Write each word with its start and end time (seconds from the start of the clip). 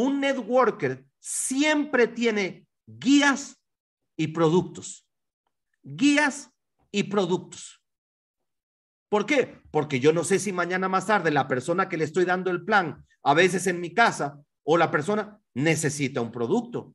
un 0.00 0.20
networker 0.20 1.04
siempre 1.18 2.06
tiene 2.06 2.66
guías 2.86 3.60
y 4.16 4.28
productos. 4.28 5.06
Guías 5.82 6.50
y 6.92 7.04
productos. 7.04 7.82
¿Por 9.08 9.26
qué? 9.26 9.60
Porque 9.70 10.00
yo 10.00 10.12
no 10.12 10.22
sé 10.22 10.38
si 10.38 10.52
mañana 10.52 10.88
más 10.88 11.06
tarde 11.06 11.30
la 11.30 11.48
persona 11.48 11.88
que 11.88 11.96
le 11.96 12.04
estoy 12.04 12.24
dando 12.24 12.50
el 12.50 12.64
plan, 12.64 13.04
a 13.22 13.34
veces 13.34 13.66
en 13.66 13.80
mi 13.80 13.92
casa, 13.92 14.40
o 14.64 14.76
la 14.76 14.90
persona 14.90 15.40
necesita 15.54 16.20
un 16.20 16.30
producto. 16.30 16.94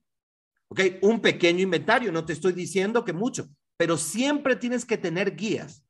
¿Ok? 0.69 0.79
Un 1.01 1.19
pequeño 1.19 1.61
inventario, 1.61 2.11
no 2.11 2.25
te 2.25 2.33
estoy 2.33 2.53
diciendo 2.53 3.03
que 3.03 3.13
mucho, 3.13 3.49
pero 3.77 3.97
siempre 3.97 4.55
tienes 4.55 4.85
que 4.85 4.97
tener 4.97 5.35
guías. 5.35 5.85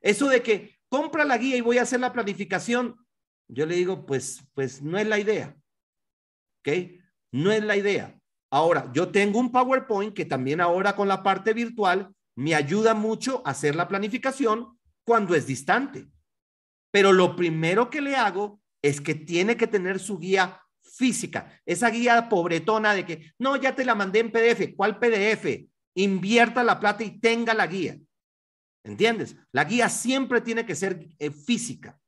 Eso 0.00 0.28
de 0.28 0.42
que 0.42 0.78
compra 0.88 1.24
la 1.24 1.38
guía 1.38 1.56
y 1.56 1.60
voy 1.60 1.78
a 1.78 1.82
hacer 1.82 2.00
la 2.00 2.12
planificación, 2.12 2.96
yo 3.46 3.64
le 3.64 3.76
digo, 3.76 4.06
pues, 4.06 4.42
pues 4.54 4.82
no 4.82 4.98
es 4.98 5.06
la 5.06 5.18
idea. 5.18 5.56
No 7.32 7.52
es 7.52 7.62
la 7.62 7.76
idea. 7.76 8.18
Ahora, 8.50 8.90
yo 8.94 9.08
tengo 9.08 9.38
un 9.38 9.52
PowerPoint 9.52 10.14
que 10.14 10.24
también 10.24 10.60
ahora 10.60 10.96
con 10.96 11.08
la 11.08 11.22
parte 11.22 11.52
virtual 11.52 12.14
me 12.34 12.54
ayuda 12.54 12.94
mucho 12.94 13.42
a 13.44 13.50
hacer 13.50 13.76
la 13.76 13.88
planificación 13.88 14.78
cuando 15.04 15.34
es 15.34 15.46
distante. 15.46 16.08
Pero 16.90 17.12
lo 17.12 17.36
primero 17.36 17.90
que 17.90 18.00
le 18.00 18.16
hago 18.16 18.60
es 18.82 19.00
que 19.00 19.14
tiene 19.14 19.56
que 19.56 19.66
tener 19.66 19.98
su 19.98 20.18
guía 20.18 20.62
física, 20.82 21.60
esa 21.66 21.90
guía 21.90 22.28
pobretona 22.28 22.94
de 22.94 23.04
que, 23.04 23.32
no, 23.38 23.56
ya 23.56 23.74
te 23.74 23.84
la 23.84 23.94
mandé 23.94 24.20
en 24.20 24.32
PDF. 24.32 24.74
¿Cuál 24.76 24.98
PDF? 24.98 25.68
Invierta 25.94 26.64
la 26.64 26.80
plata 26.80 27.04
y 27.04 27.20
tenga 27.20 27.54
la 27.54 27.66
guía. 27.66 27.98
¿Entiendes? 28.84 29.36
La 29.52 29.64
guía 29.64 29.88
siempre 29.88 30.40
tiene 30.40 30.64
que 30.64 30.74
ser 30.74 31.06
eh, 31.18 31.30
física. 31.30 32.00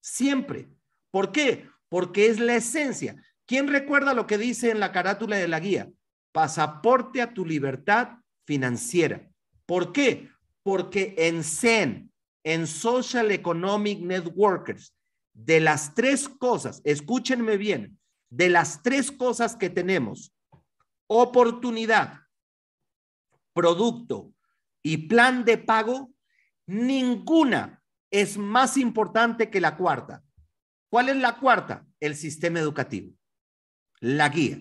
Siempre. 0.00 0.68
¿Por 1.10 1.30
qué? 1.30 1.68
Porque 1.88 2.26
es 2.26 2.40
la 2.40 2.56
esencia. 2.56 3.16
¿Quién 3.46 3.68
recuerda 3.68 4.14
lo 4.14 4.26
que 4.26 4.38
dice 4.38 4.70
en 4.70 4.80
la 4.80 4.92
carátula 4.92 5.36
de 5.36 5.48
la 5.48 5.60
guía? 5.60 5.90
Pasaporte 6.32 7.20
a 7.20 7.34
tu 7.34 7.44
libertad 7.44 8.18
financiera. 8.46 9.28
¿Por 9.66 9.92
qué? 9.92 10.30
Porque 10.62 11.14
en 11.16 11.44
CEN, 11.44 12.12
en 12.44 12.66
Social 12.66 13.30
Economic 13.30 14.00
Networkers, 14.00 14.94
de 15.34 15.60
las 15.60 15.94
tres 15.94 16.28
cosas, 16.28 16.80
escúchenme 16.84 17.56
bien, 17.56 17.98
de 18.30 18.48
las 18.48 18.82
tres 18.82 19.10
cosas 19.10 19.56
que 19.56 19.70
tenemos, 19.70 20.32
oportunidad, 21.06 22.20
producto 23.52 24.32
y 24.82 25.08
plan 25.08 25.44
de 25.44 25.58
pago, 25.58 26.10
ninguna 26.66 27.82
es 28.10 28.36
más 28.36 28.76
importante 28.76 29.50
que 29.50 29.60
la 29.60 29.76
cuarta. 29.76 30.22
¿Cuál 30.90 31.08
es 31.08 31.16
la 31.16 31.38
cuarta? 31.38 31.86
El 32.00 32.16
sistema 32.16 32.58
educativo, 32.58 33.14
la 34.02 34.28
guía. 34.28 34.60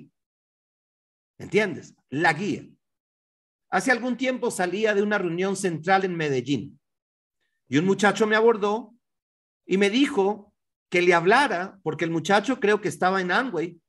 ¿Entiendes? 1.40 1.96
La 2.10 2.32
guía. 2.34 2.64
Hace 3.72 3.92
algún 3.92 4.16
tiempo 4.16 4.52
salía 4.52 4.94
de 4.94 5.02
una 5.02 5.18
reunión 5.18 5.56
central 5.56 6.06
en 6.06 6.16
Medellín 6.16 6.80
y 7.68 7.78
un 7.80 7.86
muchacho 7.86 8.28
me 8.28 8.36
abordó 8.36 8.94
y 9.66 9.78
me 9.78 9.90
dijo 9.90 10.54
que 10.90 11.02
le 11.02 11.16
hablara, 11.16 11.80
porque 11.82 12.06
el 12.06 12.12
muchacho 12.12 12.60
creo 12.60 12.82
que 12.82 12.90
estaba 12.90 13.20
en 13.22 13.32
Amway, 13.32 13.82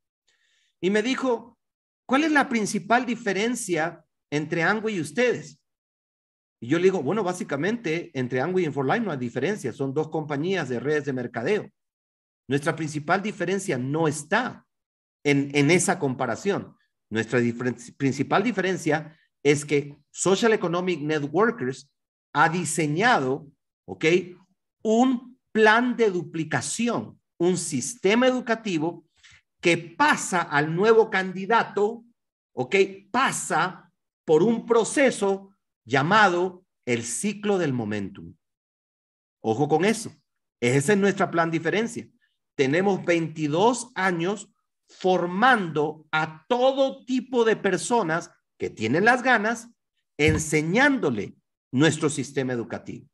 y 0.80 0.90
me 0.90 1.02
dijo, 1.02 1.58
¿cuál 2.06 2.24
es 2.24 2.32
la 2.32 2.48
principal 2.48 3.04
diferencia 3.04 4.04
entre 4.30 4.62
Amway 4.62 4.96
y 4.96 5.00
ustedes? 5.00 5.60
Y 6.60 6.68
yo 6.68 6.78
le 6.78 6.84
digo, 6.84 7.02
bueno, 7.02 7.24
básicamente 7.24 8.10
entre 8.14 8.40
Amway 8.40 8.64
y 8.64 8.66
Inforline 8.68 9.04
no 9.04 9.10
hay 9.10 9.18
diferencia, 9.18 9.72
son 9.72 9.92
dos 9.92 10.08
compañías 10.08 10.68
de 10.68 10.80
redes 10.80 11.04
de 11.04 11.12
mercadeo. 11.12 11.68
Nuestra 12.46 12.74
principal 12.74 13.20
diferencia 13.20 13.76
no 13.76 14.06
está 14.06 14.64
en, 15.24 15.70
esa 15.70 15.98
comparación. 15.98 16.76
Nuestra 17.10 17.40
principal 17.96 18.42
diferencia 18.42 19.16
es 19.42 19.64
que 19.64 19.96
Social 20.10 20.52
Economic 20.52 21.00
Networkers 21.00 21.90
ha 22.32 22.48
diseñado, 22.48 23.46
¿ok? 23.86 24.04
Un 24.82 25.38
plan 25.52 25.96
de 25.96 26.10
duplicación, 26.10 27.20
un 27.38 27.56
sistema 27.56 28.26
educativo 28.26 29.06
que 29.60 29.76
pasa 29.76 30.42
al 30.42 30.74
nuevo 30.74 31.10
candidato, 31.10 32.04
¿ok? 32.54 32.76
Pasa 33.10 33.92
por 34.24 34.42
un 34.42 34.66
proceso 34.66 35.54
llamado 35.84 36.64
el 36.86 37.04
ciclo 37.04 37.58
del 37.58 37.72
momentum. 37.72 38.34
Ojo 39.40 39.68
con 39.68 39.84
eso. 39.84 40.12
Ese 40.60 40.92
es 40.92 40.98
nuestra 40.98 41.30
plan 41.30 41.50
diferencia. 41.50 42.08
Tenemos 42.54 43.04
22 43.04 43.90
años 43.94 44.51
formando 44.98 46.06
a 46.12 46.44
todo 46.48 47.04
tipo 47.04 47.44
de 47.44 47.56
personas 47.56 48.30
que 48.58 48.70
tienen 48.70 49.04
las 49.04 49.22
ganas, 49.22 49.68
enseñándole 50.18 51.36
nuestro 51.72 52.10
sistema 52.10 52.52
educativo. 52.52 53.08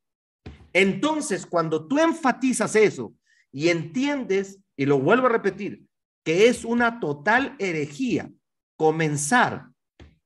Entonces, 0.72 1.46
cuando 1.46 1.86
tú 1.86 1.98
enfatizas 1.98 2.76
eso 2.76 3.14
y 3.50 3.68
entiendes, 3.68 4.60
y 4.76 4.86
lo 4.86 4.98
vuelvo 5.00 5.26
a 5.26 5.30
repetir, 5.30 5.86
que 6.24 6.48
es 6.48 6.64
una 6.64 7.00
total 7.00 7.56
herejía 7.58 8.30
comenzar 8.76 9.70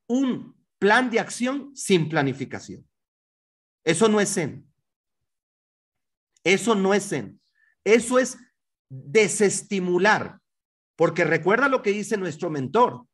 un 0.09 0.57
plan 0.79 1.11
de 1.11 1.21
acción 1.21 1.71
sin 1.75 2.09
planificación. 2.09 2.87
Eso 3.85 4.09
no 4.09 4.21
es 4.21 4.35
Zen. 4.35 4.67
Eso 6.45 6.75
no 6.75 6.93
es 6.93 7.09
Zen. 7.09 7.41
Eso 7.85 8.19
es 8.19 8.37
desestimular. 8.89 10.42
Porque 10.97 11.25
recuerda 11.25 11.69
lo 11.69 11.83
que 11.83 11.91
dice 11.91 12.17
nuestro 12.17 12.51
mentor. 12.51 13.07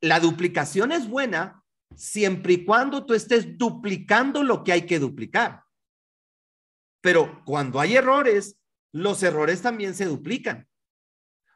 La 0.00 0.20
duplicación 0.20 0.92
es 0.92 1.08
buena 1.08 1.64
siempre 1.94 2.54
y 2.54 2.64
cuando 2.64 3.04
tú 3.04 3.14
estés 3.14 3.58
duplicando 3.58 4.42
lo 4.42 4.62
que 4.62 4.72
hay 4.72 4.86
que 4.86 4.98
duplicar. 4.98 5.64
Pero 7.00 7.42
cuando 7.44 7.80
hay 7.80 7.96
errores, 7.96 8.58
los 8.92 9.22
errores 9.22 9.62
también 9.62 9.94
se 9.94 10.06
duplican. 10.06 10.68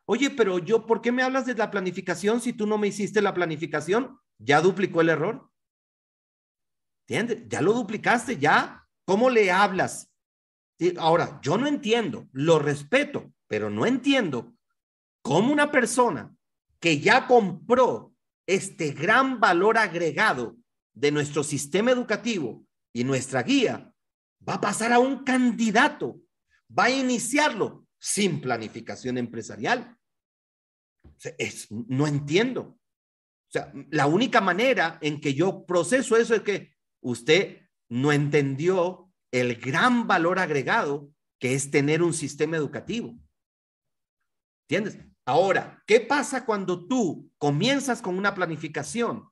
Oye, 0.05 0.31
pero 0.31 0.59
yo, 0.59 0.87
¿por 0.87 1.01
qué 1.01 1.13
me 1.13 1.23
hablas 1.23 1.47
de 1.47 1.55
la 1.55 1.71
planificación 1.71 2.41
si 2.41 2.53
tú 2.53 2.67
no 2.67 2.79
me 2.79 2.89
hiciste 2.89 3.23
la 3.23 3.35
planificación? 3.35 4.19
¿Ya 4.39 4.61
duplicó 4.61 5.01
el 5.01 5.11
error? 5.11 5.49
¿Entiendes? 7.07 7.49
Ya 7.49 7.61
lo 7.61 7.73
duplicaste, 7.73 8.37
ya. 8.39 8.87
¿Cómo 9.05 9.31
le 9.31 9.51
hablas? 9.51 10.11
Ahora, 10.99 11.41
yo 11.43 11.59
no 11.59 11.67
entiendo, 11.67 12.29
lo 12.33 12.59
respeto, 12.59 13.33
pero 13.53 13.69
no 13.69 13.85
entiendo 13.85 14.57
cómo 15.21 15.53
una 15.53 15.71
persona 15.71 16.35
que 16.81 17.01
ya 17.01 17.27
compró 17.27 18.15
este 18.47 18.93
gran 18.93 19.41
valor 19.41 19.77
agregado 19.77 20.57
de 20.95 21.13
nuestro 21.13 21.45
sistema 21.45 21.91
educativo 21.91 22.65
y 22.95 23.05
nuestra 23.05 23.43
guía 23.43 23.93
va 24.49 24.55
a 24.55 24.61
pasar 24.63 24.91
a 24.91 25.01
un 25.01 25.23
candidato, 25.23 26.23
va 26.67 26.85
a 26.85 26.91
iniciarlo 26.91 27.87
sin 27.99 28.41
planificación 28.41 29.19
empresarial. 29.19 29.99
es, 31.37 31.71
no 31.71 32.07
entiendo. 32.07 32.63
O 32.63 33.51
sea, 33.51 33.71
la 33.91 34.07
única 34.07 34.41
manera 34.41 34.99
en 35.03 35.21
que 35.21 35.35
yo 35.35 35.67
proceso 35.67 36.17
eso 36.17 36.35
es 36.35 36.41
que 36.41 36.75
usted 37.03 37.69
no 37.91 38.13
entendió 38.13 39.13
el 39.31 39.57
gran 39.57 40.07
valor 40.07 40.39
agregado 40.39 41.13
que 41.39 41.53
es 41.53 41.71
tener 41.71 42.03
un 42.03 42.15
sistema 42.15 42.57
educativo. 42.57 43.15
¿Entiendes? 44.73 45.07
Ahora, 45.27 45.83
¿qué 45.87 46.01
pasa 46.01 46.47
cuando 46.47 46.87
tú 46.87 47.31
comienzas 47.37 48.01
con 48.01 48.17
una 48.17 48.35
planificación 48.35 49.29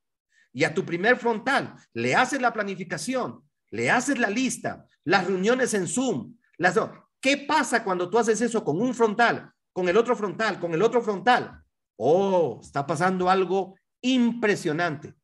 y 0.53 0.65
a 0.65 0.75
tu 0.75 0.84
primer 0.84 1.17
frontal 1.17 1.77
le 1.95 2.15
haces 2.15 2.43
la 2.43 2.53
planificación, 2.53 3.43
le 3.71 3.91
haces 3.91 4.19
la 4.19 4.29
lista, 4.29 4.87
las 5.03 5.27
reuniones 5.27 5.73
en 5.73 5.89
Zoom, 5.89 6.37
las 6.59 6.79
¿Qué 7.23 7.39
pasa 7.39 7.83
cuando 7.83 8.11
tú 8.11 8.19
haces 8.19 8.39
eso 8.43 8.62
con 8.62 8.83
un 8.83 8.95
frontal, 8.95 9.50
con 9.73 9.89
el 9.89 9.97
otro 9.97 10.15
frontal, 10.15 10.61
con 10.61 10.75
el 10.75 10.83
otro 10.83 11.00
frontal? 11.00 11.65
Oh, 11.97 12.61
está 12.62 12.87
pasando 12.87 13.31
algo 13.31 13.76
impresionante. 14.03 15.14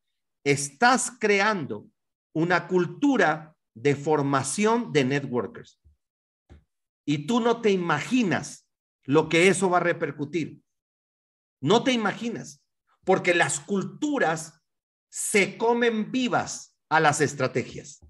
Estás 0.43 1.11
creando 1.19 1.85
una 2.33 2.67
cultura 2.67 3.55
de 3.75 3.95
formación 3.95 4.91
de 4.91 5.03
networkers. 5.05 5.79
Y 7.05 7.27
tú 7.27 7.39
no 7.39 7.61
te 7.61 7.69
imaginas 7.69 8.66
lo 9.07 9.29
que 9.29 9.47
eso 9.47 9.69
va 9.69 9.77
a 9.77 9.81
repercutir. 9.81 10.61
No 11.61 11.83
te 11.83 11.93
imaginas, 11.93 12.61
porque 13.03 13.33
las 13.33 13.59
culturas 13.59 14.61
se 15.09 15.57
comen 15.57 16.11
vivas 16.11 16.77
a 16.89 16.99
las 16.99 17.21
estrategias. 17.21 18.01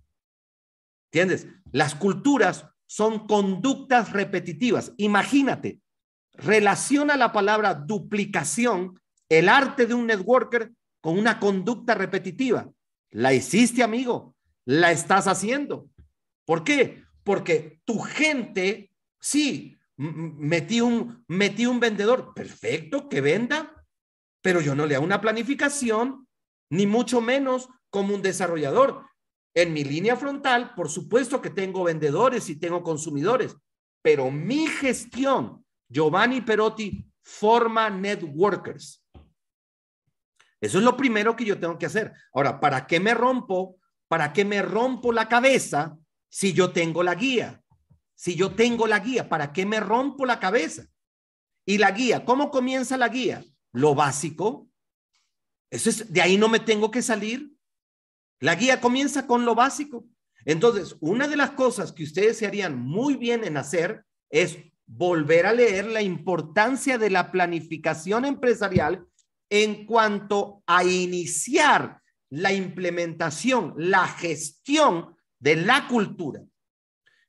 ¿Entiendes? 1.12 1.48
Las 1.72 1.96
culturas 1.96 2.68
son 2.88 3.28
conductas 3.28 4.12
repetitivas. 4.12 4.92
Imagínate, 4.98 5.80
relaciona 6.34 7.16
la 7.16 7.32
palabra 7.32 7.76
duplicación, 7.76 9.00
el 9.30 9.50
arte 9.50 9.86
de 9.86 9.94
un 9.94 10.08
networker, 10.08 10.74
con 11.00 11.18
una 11.18 11.40
conducta 11.40 11.94
repetitiva. 11.94 12.70
La 13.12 13.34
hiciste, 13.34 13.84
amigo, 13.84 14.36
la 14.66 14.92
estás 14.92 15.28
haciendo. 15.28 15.90
¿Por 16.44 16.64
qué? 16.64 17.04
Porque 17.24 17.82
tu 17.86 18.00
gente, 18.00 18.92
sí, 19.20 19.77
metí 19.98 20.82
un, 20.82 21.26
metí 21.28 21.66
un 21.66 21.80
vendedor, 21.80 22.34
perfecto, 22.34 23.10
que 23.10 23.22
venda, 23.22 23.86
pero 24.42 24.62
yo 24.62 24.76
no 24.76 24.86
le 24.86 24.96
hago 24.96 25.06
una 25.06 25.22
planificación, 25.22 26.28
ni 26.70 26.86
mucho 26.86 27.22
menos 27.22 27.68
como 27.90 28.14
un 28.14 28.22
desarrollador. 28.22 29.06
En 29.54 29.74
mi 29.74 29.84
línea 29.84 30.16
frontal, 30.16 30.76
por 30.76 30.90
supuesto 30.90 31.42
que 31.42 31.50
tengo 31.50 31.84
vendedores 31.84 32.48
y 32.50 32.60
tengo 32.60 32.84
consumidores, 32.84 33.56
pero 34.04 34.30
mi 34.30 34.68
gestión, 34.68 35.66
Giovanni 35.90 36.42
Perotti, 36.42 37.06
forma 37.24 37.90
networkers. 37.90 39.04
Eso 40.62 40.78
es 40.78 40.84
lo 40.84 40.96
primero 40.96 41.36
que 41.36 41.46
yo 41.46 41.60
tengo 41.60 41.78
que 41.78 41.88
hacer. 41.88 42.14
Ahora, 42.34 42.60
¿para 42.60 42.88
qué 42.88 43.00
me 43.00 43.14
rompo? 43.14 43.78
¿Para 44.08 44.32
qué 44.32 44.46
me 44.46 44.62
rompo 44.62 45.12
la 45.12 45.28
cabeza 45.28 45.98
si 46.30 46.54
yo 46.54 46.72
tengo 46.72 47.04
la 47.04 47.16
guía? 47.16 47.62
Si 48.18 48.36
yo 48.36 48.56
tengo 48.56 48.88
la 48.88 49.00
guía, 49.00 49.30
¿para 49.30 49.54
qué 49.54 49.66
me 49.66 49.80
rompo 49.80 50.26
la 50.26 50.40
cabeza? 50.40 50.88
Y 51.66 51.78
la 51.78 51.92
guía, 51.92 52.26
¿cómo 52.26 52.50
comienza 52.50 52.98
la 52.98 53.10
guía? 53.10 53.46
Lo 53.72 53.94
básico. 53.94 54.68
Eso 55.70 55.92
es, 55.92 56.12
de 56.12 56.22
ahí 56.22 56.36
no 56.36 56.50
me 56.50 56.60
tengo 56.60 56.90
que 56.90 57.04
salir. 57.04 57.54
La 58.40 58.56
guía 58.56 58.82
comienza 58.82 59.28
con 59.28 59.46
lo 59.46 59.54
básico. 59.54 60.04
Entonces, 60.46 60.96
una 61.00 61.28
de 61.28 61.36
las 61.36 61.52
cosas 61.52 61.92
que 61.92 62.04
ustedes 62.04 62.38
se 62.38 62.48
harían 62.48 62.80
muy 62.80 63.18
bien 63.18 63.44
en 63.44 63.56
hacer 63.56 64.04
es 64.32 64.58
volver 64.88 65.46
a 65.46 65.54
leer 65.54 65.86
la 65.86 66.02
importancia 66.02 66.98
de 66.98 67.12
la 67.12 67.32
planificación 67.32 68.26
empresarial 68.26 69.06
en 69.50 69.86
cuanto 69.86 70.64
a 70.66 70.84
iniciar 70.84 72.02
la 72.30 72.52
implementación, 72.52 73.76
la 73.78 74.08
gestión 74.08 75.16
de 75.40 75.58
la 75.58 75.88
cultura. 75.88 76.42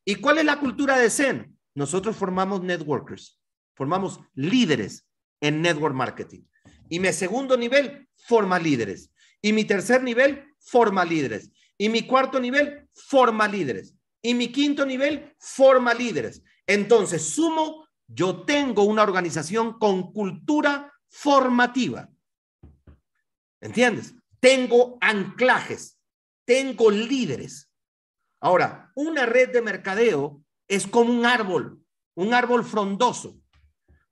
¿Y 0.09 0.15
cuál 0.15 0.39
es 0.39 0.47
la 0.47 0.59
cultura 0.59 0.97
de 0.97 1.11
Zen? 1.11 1.55
Nosotros 1.75 2.17
formamos 2.17 2.63
networkers, 2.63 3.39
formamos 3.75 4.21
líderes 4.33 5.07
en 5.39 5.61
network 5.61 5.95
marketing. 5.95 6.45
Y 6.89 6.99
mi 6.99 7.13
segundo 7.13 7.59
nivel 7.59 8.09
forma 8.17 8.59
líderes. 8.59 9.13
Y 9.43 9.53
mi 9.53 9.67
tercer 9.67 10.03
nivel 10.03 10.47
forma 10.61 11.05
líderes. 11.05 11.51
Y 11.77 11.91
mi 11.91 12.07
cuarto 12.07 12.41
nivel 12.41 12.89
forma 12.95 13.47
líderes. 13.49 13.95
Y 14.23 14.33
mi 14.33 14.51
quinto 14.51 14.87
nivel 14.87 15.37
forma 15.39 15.93
líderes. 15.93 16.43
Entonces, 16.67 17.29
sumo, 17.29 17.87
yo 18.07 18.47
tengo 18.47 18.85
una 18.85 19.03
organización 19.03 19.79
con 19.79 20.15
cultura 20.15 20.91
formativa. 21.11 22.09
¿Entiendes? 23.61 24.15
Tengo 24.41 24.97
anclajes, 25.03 25.99
tengo 26.47 26.91
líderes. 26.91 27.68
Ahora, 28.41 28.93
una 28.95 29.27
red 29.27 29.53
de 29.53 29.63
mercadeo 29.63 30.43
es 30.69 30.87
como 30.87 31.13
un 31.13 31.27
árbol, 31.27 31.83
un 32.15 32.35
árbol 32.35 32.65
frondoso, 32.65 33.41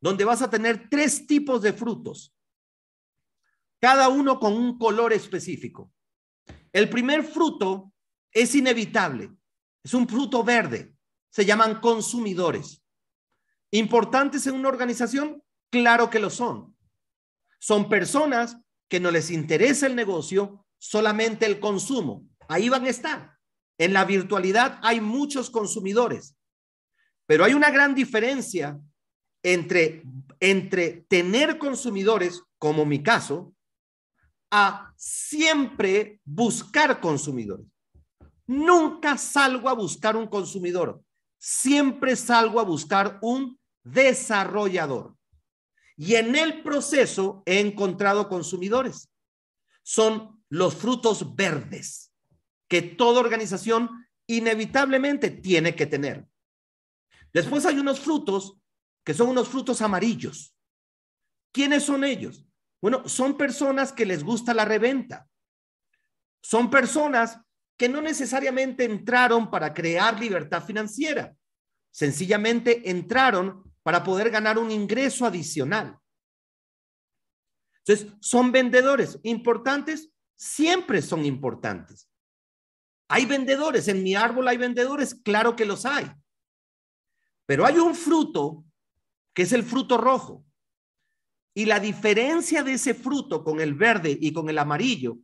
donde 0.01 0.25
vas 0.25 0.43
a 0.43 0.51
tener 0.51 0.89
tres 0.89 1.27
tipos 1.27 1.63
de 1.63 1.73
frutos, 1.73 2.35
cada 3.81 4.09
uno 4.09 4.41
con 4.41 4.53
un 4.55 4.79
color 4.79 5.13
específico. 5.13 5.93
El 6.73 6.89
primer 6.89 7.23
fruto 7.23 7.93
es 8.33 8.55
inevitable, 8.55 9.31
es 9.83 9.95
un 9.95 10.09
fruto 10.09 10.43
verde, 10.43 10.95
se 11.31 11.45
llaman 11.45 11.81
consumidores. 11.81 12.83
¿Importantes 13.71 14.47
en 14.47 14.55
una 14.55 14.69
organización? 14.69 15.43
Claro 15.71 16.11
que 16.11 16.19
lo 16.19 16.31
son. 16.31 16.77
Son 17.59 17.89
personas 17.89 18.57
que 18.89 19.01
no 19.01 19.11
les 19.11 19.31
interesa 19.31 19.87
el 19.87 19.97
negocio, 19.97 20.67
solamente 20.79 21.47
el 21.47 21.61
consumo. 21.61 22.29
Ahí 22.49 22.69
van 22.69 22.85
a 22.85 22.91
estar. 22.91 23.36
En 23.79 23.93
la 23.93 24.05
virtualidad 24.05 24.79
hay 24.83 25.01
muchos 25.01 25.51
consumidores, 25.51 26.35
pero 27.27 27.45
hay 27.45 27.55
una 27.55 27.71
gran 27.71 27.95
diferencia 27.95 28.81
entre, 29.43 30.03
entre 30.41 31.05
tener 31.09 31.59
consumidores, 31.59 32.43
como 32.59 32.87
mi 32.87 33.03
caso, 33.03 33.55
a 34.51 34.93
siempre 34.97 36.21
buscar 36.25 37.01
consumidores. 37.01 37.67
Nunca 38.47 39.19
salgo 39.19 39.69
a 39.69 39.75
buscar 39.75 40.17
un 40.17 40.27
consumidor, 40.27 41.03
siempre 41.39 42.17
salgo 42.17 42.61
a 42.61 42.65
buscar 42.65 43.19
un 43.21 43.59
desarrollador. 43.85 45.15
Y 45.97 46.15
en 46.15 46.37
el 46.37 46.63
proceso 46.63 47.43
he 47.47 47.61
encontrado 47.61 48.29
consumidores. 48.29 49.09
Son 49.83 50.43
los 50.49 50.75
frutos 50.75 51.35
verdes 51.35 52.06
que 52.69 52.83
toda 52.83 53.21
organización 53.21 54.07
inevitablemente 54.27 55.31
tiene 55.31 55.75
que 55.75 55.87
tener. 55.87 56.27
Después 57.33 57.67
hay 57.67 57.79
unos 57.79 58.01
frutos 58.01 58.59
que 59.05 59.15
son 59.15 59.29
unos 59.29 59.49
frutos 59.49 59.83
amarillos. 59.83 60.57
¿Quiénes 61.53 61.85
son 61.85 62.05
ellos? 62.05 62.45
Bueno, 62.81 63.09
son 63.09 63.37
personas 63.37 63.93
que 63.93 64.05
les 64.05 64.25
gusta 64.25 64.53
la 64.53 64.65
reventa. 64.65 65.29
Son 66.43 66.71
personas 66.71 67.39
que 67.77 67.89
no 67.89 68.01
necesariamente 68.01 68.85
entraron 68.85 69.51
para 69.51 69.73
crear 69.73 70.19
libertad 70.19 70.65
financiera. 70.65 71.37
Sencillamente 71.91 72.91
entraron 72.91 73.73
para 73.83 74.03
poder 74.03 74.31
ganar 74.31 74.59
un 74.59 74.71
ingreso 74.71 75.25
adicional. 75.25 75.99
Entonces, 77.79 78.13
son 78.21 78.51
vendedores 78.51 79.19
importantes, 79.23 80.11
siempre 80.35 81.01
son 81.01 81.25
importantes. 81.25 82.09
Hay 83.09 83.27
vendedores, 83.27 83.89
en 83.89 84.03
mi 84.03 84.15
árbol 84.15 84.49
hay 84.49 84.57
vendedores, 84.57 85.15
claro 85.15 85.55
que 85.55 85.65
los 85.65 85.87
hay. 85.87 86.11
Pero 87.47 87.65
hay 87.65 87.79
un 87.79 87.95
fruto 87.95 88.65
que 89.33 89.43
es 89.43 89.53
el 89.53 89.63
fruto 89.63 89.97
rojo. 89.97 90.45
Y 91.55 91.65
la 91.65 91.79
diferencia 91.79 92.63
de 92.63 92.75
ese 92.75 92.95
fruto 92.95 93.45
con 93.45 93.61
el 93.61 93.75
verde 93.75 94.17
y 94.21 94.33
con 94.33 94.51
el 94.51 94.59
amarillo 94.59 95.19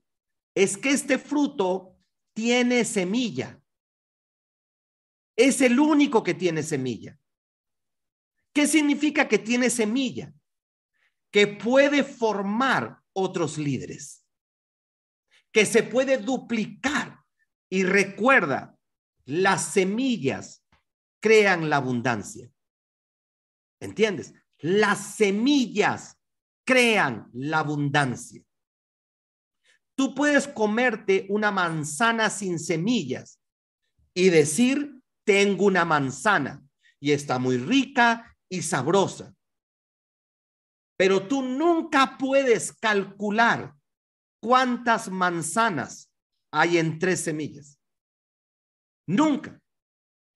es 0.55 0.79
que 0.79 0.91
este 0.91 1.19
fruto 1.19 1.97
tiene 2.35 2.85
semilla. 2.85 3.61
Es 5.37 5.61
el 5.61 5.79
único 5.79 6.23
que 6.23 6.35
tiene 6.35 6.63
semilla. 6.63 7.19
¿Qué 8.53 8.67
significa 8.67 9.27
que 9.29 9.39
tiene 9.39 9.71
semilla? 9.71 10.33
Que 11.31 11.47
puede 11.47 12.05
formar 12.05 13.03
otros 13.15 13.59
líderes, 13.59 14.25
que 15.51 15.67
se 15.67 15.83
puede 15.83 16.19
duplicar 16.19 17.22
y 17.73 17.85
recuerda, 17.85 18.79
las 19.25 19.73
semillas 19.73 20.63
crean 21.23 21.71
la 21.71 21.77
abundancia. 21.77 22.53
¿Entiendes? 23.81 24.35
Las 24.59 25.15
semillas 25.15 26.19
crean 26.67 27.31
la 27.33 27.61
abundancia. 27.61 28.45
Tú 29.95 30.15
puedes 30.15 30.47
comerte 30.49 31.25
una 31.31 31.51
manzana 31.51 32.29
sin 32.29 32.59
semillas 32.59 33.41
y 34.13 34.29
decir, 34.29 35.01
tengo 35.25 35.65
una 35.65 35.87
manzana 35.87 36.63
y 37.01 37.13
está 37.13 37.39
muy 37.39 37.57
rica 37.57 38.37
y 38.51 38.61
sabrosa. 38.61 39.35
Pero 40.99 41.27
tú 41.27 41.41
nunca 41.41 42.19
puedes 42.19 42.75
calcular 42.75 43.75
cuántas 44.43 45.11
manzanas 45.11 46.12
hay 46.53 46.79
en 46.79 46.99
tres 46.99 47.25
semillas. 47.25 47.81
Nunca. 49.07 49.61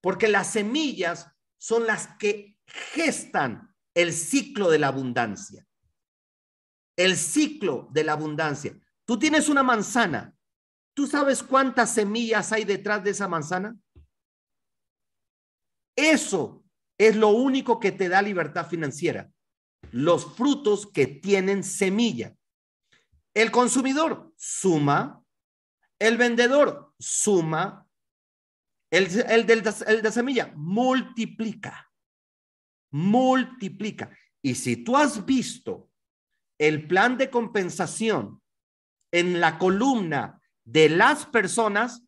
Porque 0.01 0.29
las 0.29 0.53
semillas 0.53 1.31
son 1.59 1.87
las 1.87 2.09
que 2.19 2.59
gestan 2.67 3.75
el 3.95 4.13
ciclo 4.13 4.71
de 4.71 4.79
la 4.79 4.89
abundancia. 4.89 5.67
El 6.97 7.17
ciclo 7.17 7.89
de 7.93 8.05
la 8.05 8.13
abundancia. 8.13 8.79
Tú 9.05 9.19
tienes 9.19 9.49
una 9.49 9.63
manzana. 9.63 10.35
¿Tú 10.95 11.07
sabes 11.07 11.43
cuántas 11.43 11.95
semillas 11.95 12.53
hay 12.53 12.65
detrás 12.65 13.05
de 13.05 13.11
esa 13.11 13.29
manzana? 13.29 13.77
Eso 15.95 16.65
es 16.99 17.17
lo 17.17 17.29
único 17.29 17.79
que 17.79 17.93
te 17.93 18.09
da 18.09 18.23
libertad 18.23 18.67
financiera. 18.67 19.31
Los 19.93 20.35
frutos 20.37 20.87
que 20.87 21.07
tienen 21.07 21.63
semilla. 21.63 22.35
El 23.35 23.51
consumidor 23.51 24.33
suma, 24.37 25.23
el 25.99 26.17
vendedor 26.17 26.93
suma, 26.99 27.87
el, 28.91 29.07
el, 29.29 29.47
del, 29.47 29.63
el 29.87 30.03
de 30.03 30.13
semilla 30.13 30.53
multiplica, 30.55 31.91
multiplica. 32.91 34.17
Y 34.43 34.55
si 34.55 34.77
tú 34.77 34.97
has 34.97 35.25
visto 35.25 35.91
el 36.59 36.87
plan 36.87 37.19
de 37.19 37.31
compensación 37.31 38.41
en 39.13 39.41
la 39.41 39.59
columna 39.59 40.41
de 40.65 40.89
las 40.89 41.27
personas, 41.27 42.03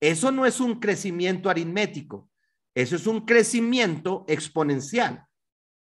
eso 0.00 0.30
no 0.30 0.46
es 0.46 0.60
un 0.60 0.80
crecimiento 0.80 1.50
aritmético, 1.50 2.30
eso 2.74 2.96
es 2.96 3.06
un 3.06 3.24
crecimiento 3.24 4.24
exponencial. 4.28 5.26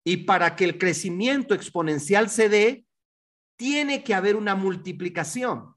Y 0.05 0.17
para 0.17 0.55
que 0.55 0.63
el 0.63 0.77
crecimiento 0.77 1.53
exponencial 1.53 2.29
se 2.29 2.47
dé, 2.47 2.85
tiene 3.57 4.03
que 4.03 4.13
haber 4.13 4.35
una 4.35 4.55
multiplicación. 4.55 5.76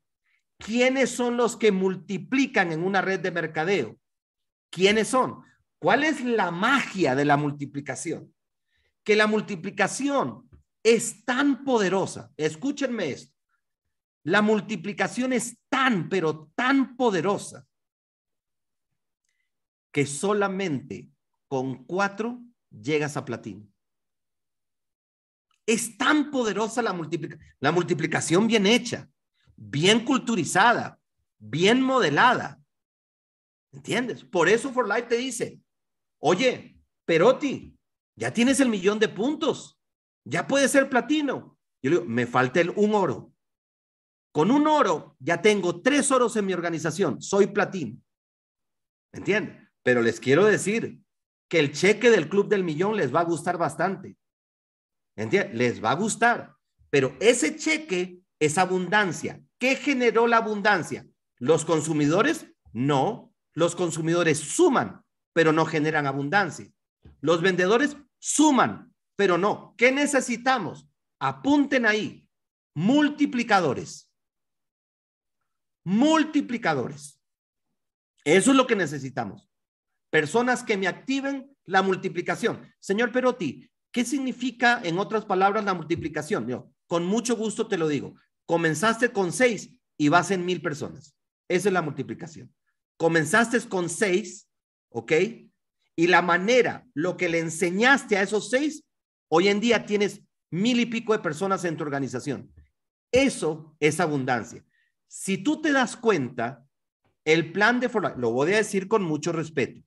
¿Quiénes 0.64 1.10
son 1.10 1.36
los 1.36 1.56
que 1.56 1.72
multiplican 1.72 2.70
en 2.70 2.84
una 2.84 3.00
red 3.00 3.20
de 3.20 3.30
mercadeo? 3.30 3.98
¿Quiénes 4.70 5.08
son? 5.08 5.42
¿Cuál 5.78 6.04
es 6.04 6.22
la 6.22 6.50
magia 6.50 7.14
de 7.14 7.24
la 7.24 7.36
multiplicación? 7.36 8.32
que 9.04 9.16
la 9.16 9.26
multiplicación 9.26 10.48
es 10.82 11.24
tan 11.24 11.64
poderosa. 11.64 12.32
Escúchenme 12.36 13.10
esto. 13.10 13.36
La 14.22 14.42
multiplicación 14.42 15.32
es 15.32 15.58
tan, 15.68 16.08
pero 16.08 16.50
tan 16.54 16.96
poderosa 16.96 17.66
que 19.90 20.06
solamente 20.06 21.08
con 21.48 21.84
cuatro 21.84 22.40
llegas 22.70 23.16
a 23.16 23.24
platino. 23.24 23.66
Es 25.66 25.96
tan 25.96 26.30
poderosa 26.30 26.82
la, 26.82 26.96
la 27.60 27.72
multiplicación 27.72 28.46
bien 28.46 28.66
hecha, 28.66 29.08
bien 29.60 30.04
culturizada, 30.04 30.98
bien 31.38 31.82
modelada. 31.82 32.60
¿Entiendes? 33.72 34.24
Por 34.24 34.48
eso 34.48 34.72
For 34.72 34.88
Life 34.88 35.02
te 35.02 35.16
dice, 35.16 35.60
oye, 36.18 36.80
Perotti, 37.04 37.78
ya 38.16 38.32
tienes 38.32 38.58
el 38.60 38.68
millón 38.68 38.98
de 38.98 39.08
puntos, 39.08 39.78
ya 40.24 40.46
puede 40.46 40.66
ser 40.66 40.88
platino. 40.88 41.58
Yo 41.82 41.90
le 41.90 41.96
digo, 41.96 42.08
me 42.08 42.26
falta 42.26 42.60
el 42.60 42.70
un 42.70 42.94
oro. 42.94 43.32
Con 44.32 44.50
un 44.50 44.66
oro 44.66 45.16
ya 45.20 45.40
tengo 45.42 45.82
tres 45.82 46.10
oros 46.10 46.36
en 46.36 46.46
mi 46.46 46.52
organización, 46.52 47.20
soy 47.20 47.48
platino. 47.48 48.00
¿Entiendes? 49.12 49.68
Pero 49.82 50.02
les 50.02 50.20
quiero 50.20 50.44
decir 50.44 51.00
que 51.48 51.58
el 51.58 51.72
cheque 51.72 52.10
del 52.10 52.28
Club 52.28 52.48
del 52.48 52.64
Millón 52.64 52.96
les 52.96 53.14
va 53.14 53.20
a 53.20 53.24
gustar 53.24 53.58
bastante. 53.58 54.16
¿Entiendes? 55.16 55.54
Les 55.54 55.84
va 55.84 55.90
a 55.90 55.96
gustar. 55.96 56.54
Pero 56.90 57.16
ese 57.20 57.56
cheque 57.56 58.20
es 58.38 58.56
abundancia. 58.56 59.42
¿Qué 59.60 59.76
generó 59.76 60.26
la 60.26 60.38
abundancia? 60.38 61.06
¿Los 61.38 61.64
consumidores? 61.64 62.46
No. 62.72 63.32
Los 63.52 63.76
consumidores 63.76 64.38
suman, 64.38 65.04
pero 65.34 65.52
no 65.52 65.66
generan 65.66 66.06
abundancia. 66.06 66.72
Los 67.20 67.42
vendedores 67.42 67.96
suman, 68.18 68.94
pero 69.16 69.36
no. 69.36 69.74
¿Qué 69.76 69.92
necesitamos? 69.92 70.88
Apunten 71.18 71.84
ahí. 71.84 72.26
Multiplicadores. 72.74 74.10
Multiplicadores. 75.84 77.20
Eso 78.24 78.52
es 78.52 78.56
lo 78.56 78.66
que 78.66 78.76
necesitamos. 78.76 79.50
Personas 80.08 80.64
que 80.64 80.78
me 80.78 80.88
activen 80.88 81.54
la 81.66 81.82
multiplicación. 81.82 82.66
Señor 82.78 83.12
Perotti, 83.12 83.70
¿qué 83.92 84.06
significa 84.06 84.80
en 84.82 84.98
otras 84.98 85.26
palabras 85.26 85.64
la 85.64 85.74
multiplicación? 85.74 86.48
Yo, 86.48 86.72
con 86.86 87.04
mucho 87.04 87.36
gusto 87.36 87.68
te 87.68 87.76
lo 87.76 87.88
digo. 87.88 88.14
Comenzaste 88.50 89.12
con 89.12 89.32
seis 89.32 89.70
y 89.96 90.08
vas 90.08 90.32
en 90.32 90.44
mil 90.44 90.60
personas. 90.60 91.14
Esa 91.46 91.68
es 91.68 91.72
la 91.72 91.82
multiplicación. 91.82 92.52
Comenzaste 92.96 93.60
con 93.68 93.88
seis, 93.88 94.48
¿ok? 94.88 95.12
Y 95.94 96.08
la 96.08 96.20
manera, 96.20 96.84
lo 96.92 97.16
que 97.16 97.28
le 97.28 97.38
enseñaste 97.38 98.16
a 98.16 98.22
esos 98.22 98.50
seis, 98.50 98.82
hoy 99.28 99.46
en 99.46 99.60
día 99.60 99.86
tienes 99.86 100.22
mil 100.50 100.80
y 100.80 100.86
pico 100.86 101.12
de 101.12 101.20
personas 101.20 101.64
en 101.64 101.76
tu 101.76 101.84
organización. 101.84 102.52
Eso 103.12 103.76
es 103.78 104.00
abundancia. 104.00 104.64
Si 105.06 105.38
tú 105.38 105.62
te 105.62 105.70
das 105.70 105.96
cuenta, 105.96 106.66
el 107.24 107.52
plan 107.52 107.78
de 107.78 107.88
formación, 107.88 108.20
lo 108.20 108.32
voy 108.32 108.52
a 108.52 108.56
decir 108.56 108.88
con 108.88 109.04
mucho 109.04 109.30
respeto, 109.30 109.80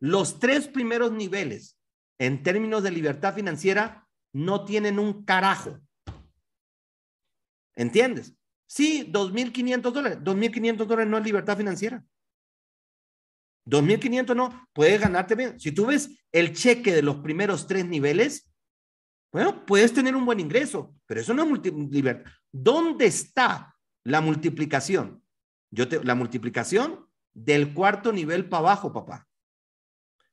los 0.00 0.40
tres 0.40 0.66
primeros 0.66 1.12
niveles 1.12 1.78
en 2.18 2.42
términos 2.42 2.82
de 2.82 2.90
libertad 2.90 3.36
financiera 3.36 4.08
no 4.32 4.64
tienen 4.64 4.98
un 4.98 5.24
carajo. 5.24 5.78
¿Entiendes? 7.76 8.34
Sí, 8.66 9.10
2.500 9.12 9.92
dólares. 9.92 10.18
2.500 10.22 10.86
dólares 10.86 11.10
no 11.10 11.18
es 11.18 11.24
libertad 11.24 11.56
financiera. 11.56 12.04
2.500 13.66 14.34
no, 14.34 14.68
puedes 14.72 15.00
ganarte 15.00 15.34
bien. 15.34 15.60
Si 15.60 15.72
tú 15.72 15.86
ves 15.86 16.10
el 16.32 16.52
cheque 16.52 16.92
de 16.92 17.02
los 17.02 17.16
primeros 17.16 17.66
tres 17.66 17.86
niveles, 17.86 18.50
bueno, 19.32 19.64
puedes 19.64 19.92
tener 19.92 20.14
un 20.16 20.26
buen 20.26 20.40
ingreso, 20.40 20.94
pero 21.06 21.20
eso 21.20 21.32
no 21.32 21.44
es 21.44 21.72
libertad. 21.90 22.30
¿Dónde 22.50 23.06
está 23.06 23.76
la 24.04 24.20
multiplicación? 24.20 25.22
Yo 25.70 25.88
te, 25.88 26.02
la 26.04 26.14
multiplicación 26.14 27.06
del 27.32 27.72
cuarto 27.72 28.12
nivel 28.12 28.48
para 28.48 28.60
abajo, 28.60 28.92
papá. 28.92 29.26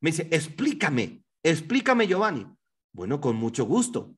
Me 0.02 0.12
dice, 0.12 0.28
explícame, 0.32 1.24
explícame, 1.44 2.08
Giovanni. 2.08 2.46
Bueno, 2.92 3.22
con 3.22 3.36
mucho 3.36 3.66
gusto. 3.66 4.16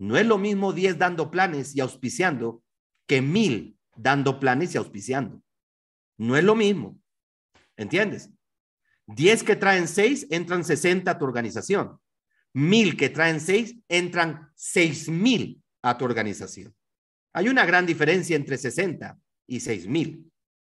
No 0.00 0.16
es 0.16 0.24
lo 0.24 0.38
mismo 0.38 0.72
10 0.72 0.96
dando 0.96 1.30
planes 1.30 1.76
y 1.76 1.80
auspiciando 1.80 2.64
que 3.06 3.20
mil 3.20 3.78
dando 3.94 4.40
planes 4.40 4.74
y 4.74 4.78
auspiciando. 4.78 5.42
No 6.16 6.38
es 6.38 6.42
lo 6.42 6.56
mismo. 6.56 6.98
¿Entiendes? 7.76 8.30
10 9.08 9.42
que 9.42 9.56
traen 9.56 9.86
6 9.86 10.28
entran 10.30 10.64
60 10.64 11.10
a 11.10 11.18
tu 11.18 11.26
organización. 11.26 12.00
Mil 12.54 12.96
que 12.96 13.10
traen 13.10 13.40
6 13.40 13.76
entran 13.88 14.50
6 14.54 15.10
mil 15.10 15.62
a 15.82 15.98
tu 15.98 16.06
organización. 16.06 16.74
Hay 17.34 17.48
una 17.48 17.66
gran 17.66 17.84
diferencia 17.84 18.36
entre 18.36 18.56
60 18.56 19.18
y 19.46 19.60
6 19.60 19.86
mil. 19.86 20.29